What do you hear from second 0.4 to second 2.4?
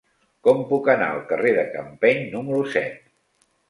Com puc anar al carrer de Campeny